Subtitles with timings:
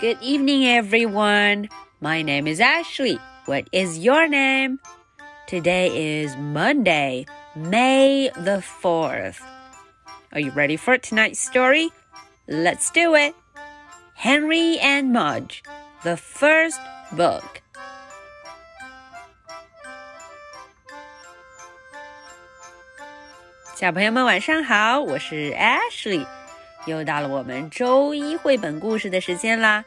[0.00, 1.68] Good evening, everyone.
[2.00, 3.18] My name is Ashley.
[3.46, 4.78] What is your name?
[5.46, 9.40] Today is Monday, May the 4th.
[10.32, 11.90] Are you ready for tonight's story?
[12.48, 13.34] Let's do it.
[14.14, 15.62] Henry and Mudge,
[16.02, 16.80] the first
[17.12, 17.62] book.
[23.76, 26.26] 小朋友们晚上好，我是 Ashley，
[26.85, 29.85] 又到了我们周一绘本故事的时间啦。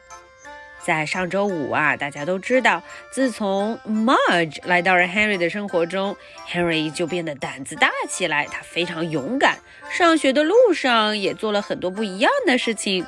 [0.83, 6.15] 在上周五啊，大家都知道，自从 Mudge 来到了 Henry 的生活中
[6.47, 9.57] ，Henry 就变得胆子大起来，他非常勇敢，
[9.89, 13.03] 上学的路上也做了很多不一样的事情。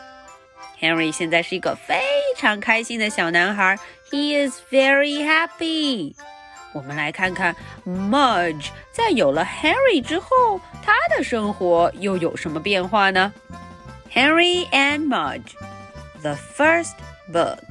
[0.82, 2.02] Henry 现在是一个非
[2.36, 3.78] 常开心的小男孩
[4.10, 6.16] ，He is very happy。
[6.74, 13.32] 我们来看看 Mudge 在有了 Henry 之后，他的生活又有什么变化呢
[14.10, 15.56] ？Henry and Mudge,
[16.22, 16.96] the first
[17.30, 17.64] book.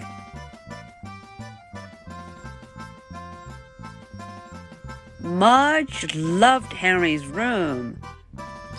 [5.20, 8.00] Mudge loved Henry's room.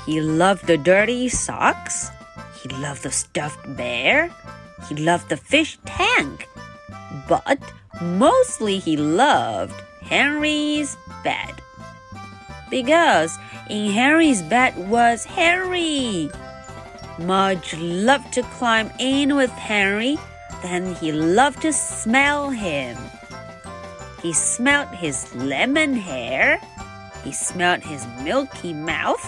[0.05, 2.09] He loved the dirty socks.
[2.63, 4.31] He loved the stuffed bear.
[4.87, 6.47] He loved the fish tank.
[7.27, 7.59] But
[8.01, 11.61] mostly he loved Henry's bed.
[12.69, 13.37] Because
[13.69, 16.29] in Henry's bed was Henry.
[17.19, 20.17] Mudge loved to climb in with Henry,
[20.61, 22.95] then he loved to smell him.
[24.21, 26.59] He smelled his lemon hair.
[27.23, 29.25] He smelled his milky mouth.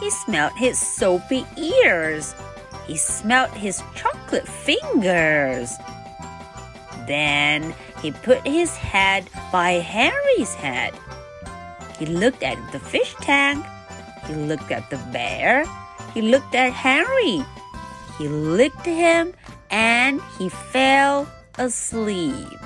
[0.00, 2.34] He smelled his soapy ears.
[2.86, 5.72] He smelled his chocolate fingers.
[7.06, 10.94] Then he put his head by Henry's head.
[11.98, 13.64] He looked at the fish tank.
[14.26, 15.64] He looked at the bear.
[16.18, 17.44] He looked at Henry.
[18.18, 19.34] He licked him
[19.70, 22.58] and he fell asleep.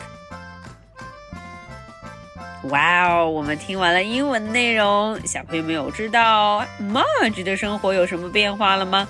[2.70, 3.28] 哇哦！
[3.28, 9.06] 我们听完了英文内容，小朋友们有知道 Mudge 的生活有什么变化了吗？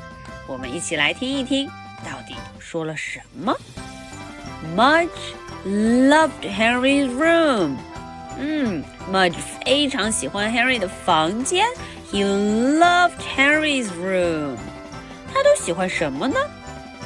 [0.48, 3.56] 我们一起来听一听，到底说了什么
[4.76, 5.08] ？Mudge
[5.64, 7.76] loved Henry's room.
[8.40, 11.64] 嗯，Mudge 非常喜欢 Henry 的房间。
[12.11, 14.57] He loved Henry's room.
[15.33, 16.39] 他都喜欢什么呢？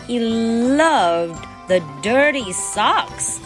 [0.07, 1.37] He loved
[1.67, 3.37] the dirty socks.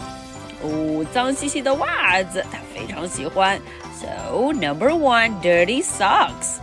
[0.62, 3.60] 哦，脏兮兮的袜子，他非常喜欢。
[4.00, 6.58] So number one, dirty socks.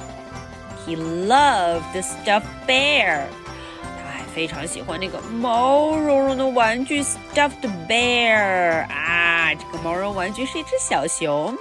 [0.86, 3.24] He loved the stuffed bear.
[4.36, 11.56] 非常喜欢那个毛茸茸的玩具 stuffed bear 啊，这个毛绒玩具是一只小熊。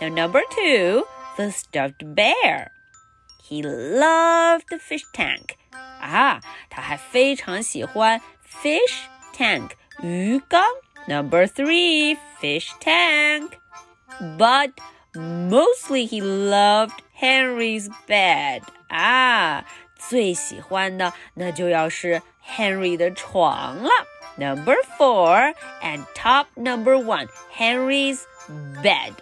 [0.00, 1.06] So number two,
[1.36, 2.70] the stuffed bear.
[3.50, 5.56] He loved the fish tank.
[6.00, 9.04] 啊，他还非常喜欢 fish
[9.36, 9.70] tank
[10.02, 10.62] 鱼缸。
[11.06, 13.52] Number three, fish tank.
[14.38, 14.72] But
[15.14, 18.62] mostly he loved Henry's bed.
[18.88, 19.64] 啊。
[19.98, 23.90] 最喜欢的那就要是 Henry 的床了。
[24.36, 28.20] Number four and top number one, Henry's
[28.82, 29.14] bed.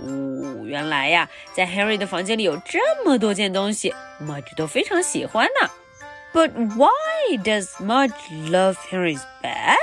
[0.00, 5.70] 哦，原来呀，在 Henry 的房间里有这么多件东西，Mudge 都非常喜欢呢。
[6.32, 8.12] But why does Mudge
[8.50, 9.76] love Henry's bed？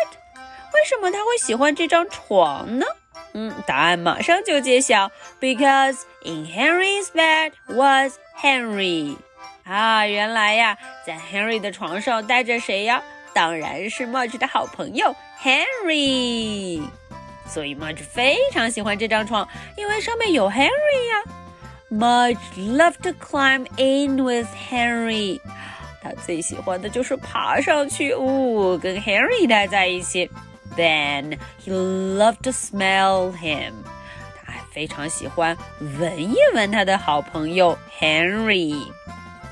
[0.74, 2.86] 为什么他会喜欢这张床呢？
[3.34, 5.10] 嗯，答案马上就揭晓。
[5.40, 9.16] Because in Henry's bed was Henry.
[9.64, 13.02] 啊，原来呀，在 Henry 的床上待着谁呀？
[13.34, 16.82] 当然是 Mudge 的好朋友 Henry。
[17.51, 21.33] 所以 Mudge 非常喜欢这张床，因为上面有 Henry 呀。
[21.89, 25.41] Mudge loved to climb in with Henry。
[26.03, 30.31] 他最喜欢的就是爬上去，哦，跟 Henry 待在一起。
[30.77, 33.73] Then he loved to smell him。
[34.45, 35.57] 他还非常喜欢
[35.99, 38.85] 闻一闻他的好朋友 Henry。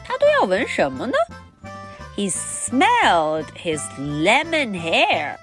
[0.04, 1.14] 他都要闻什么呢？
[2.16, 5.36] He smelled his lemon hair。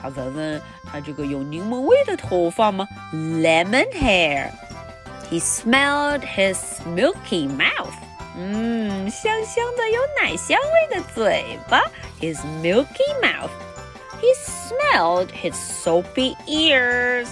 [0.00, 2.86] 他闻闻他这个有柠檬味的头发吗？
[3.12, 7.94] Lemon hair。He smelled his milky mouth。
[8.36, 11.82] 嗯，香香的有奶香味的嘴巴，
[12.20, 12.86] his milky
[13.22, 17.28] mouth。He smelled his soapy ears。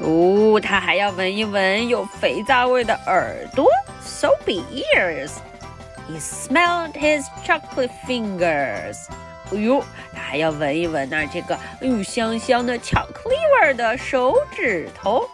[0.00, 3.68] 哦，他还要闻一闻有肥皂味的耳朵，
[4.02, 4.62] soapy
[4.94, 9.08] ears。he smelled his chocolate fingers.
[9.52, 9.82] 哎呦，
[10.12, 15.28] 他还要闻一闻呢，这个哎呦香香的巧克力味的手指头。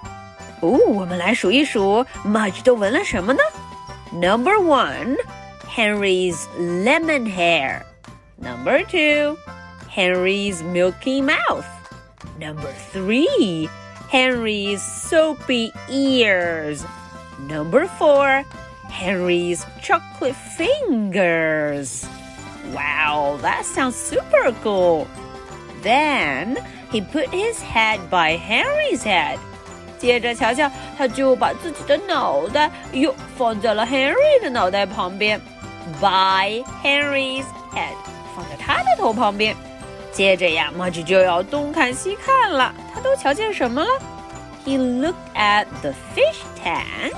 [0.60, 3.40] 哦，我们来数一数，Mudge 都闻了什么呢？
[4.12, 5.16] Number one,
[5.68, 7.82] Henry's lemon hair.
[8.36, 9.36] Number two,
[9.94, 11.66] Henry's milky mouth.
[12.40, 13.68] Number three,
[14.10, 16.84] Henry's soapy ears.
[17.48, 18.44] Number four,
[18.90, 22.06] Henry's chocolate fingers.
[22.73, 25.07] Wow, that sounds super cool.
[25.83, 26.57] Then
[26.91, 29.37] he put his head by Henry's head.
[29.97, 35.39] 接着，瞧瞧，他就把自己的脑袋又放在了 Henry 的脑袋旁边
[35.99, 37.95] ，by Henry's head，
[38.35, 39.55] 放在他的头旁边。
[40.11, 43.89] 接着呀，Mudge 就要东看西看了，他都瞧见什么了
[44.65, 47.13] ？He looked at the fish tank.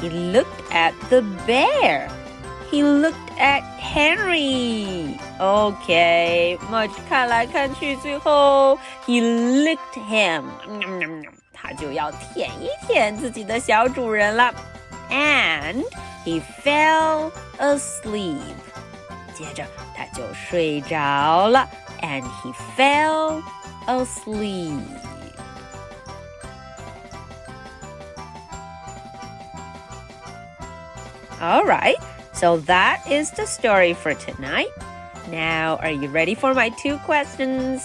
[0.00, 2.08] He looked at the bear.
[2.70, 5.18] He looked at Henry.
[5.38, 9.78] Okay, Mudge 看来看去，最后 he licked
[10.10, 10.44] him，
[11.52, 14.52] 他就要舔一舔自己的小主人了。
[15.10, 15.84] And
[16.24, 18.40] he fell asleep.
[19.32, 19.64] 接着
[19.94, 21.68] 他就睡着了。
[22.02, 23.42] And he fell
[23.86, 24.80] asleep.
[31.40, 31.96] All right.
[32.35, 34.71] so that is the story for tonight.
[35.31, 37.81] Now, are you ready for my two questions?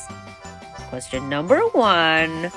[0.91, 2.51] Question number one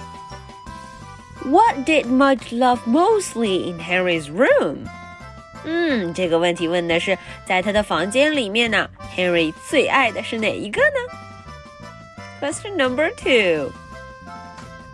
[1.46, 4.88] What did Mudge love mostly in Henry's room?
[5.66, 11.00] 嗯，这个问题问的是在他的房间里面呢，Henry 最爱的是哪一个呢？
[12.40, 13.72] Question number two.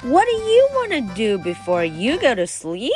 [0.01, 2.91] What do you want to do before you go to sleep?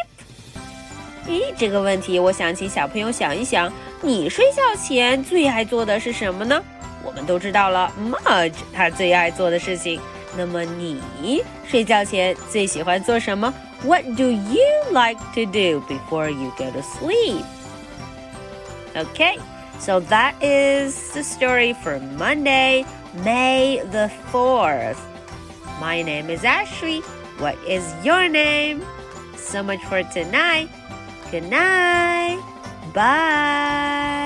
[1.27, 3.71] 咦，这个问题我想请小朋友想一想，
[4.03, 6.61] 你睡觉前最爱做的是什么呢？
[7.03, 9.99] 我们都知道了，Mudge 他最爱做的事情。
[10.37, 13.53] 那么你睡觉前最喜欢做什么？
[13.83, 14.61] What do you
[14.91, 17.43] like to do before you go to sleep?
[18.93, 19.37] Okay,
[19.79, 22.85] so that is the story for Monday,
[23.23, 24.97] May the 4th.
[25.79, 27.01] My name is Ashley.
[27.39, 28.81] What is your name?
[29.37, 30.67] So much for tonight.
[31.31, 32.39] Good night.
[32.94, 34.23] Bye.